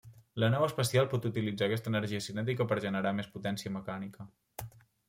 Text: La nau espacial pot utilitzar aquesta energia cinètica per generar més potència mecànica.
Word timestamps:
La 0.43 0.47
nau 0.53 0.63
espacial 0.67 1.09
pot 1.11 1.27
utilitzar 1.31 1.67
aquesta 1.67 1.93
energia 1.93 2.23
cinètica 2.29 2.69
per 2.73 2.81
generar 2.87 3.17
més 3.21 3.31
potència 3.39 3.77
mecànica. 3.79 4.29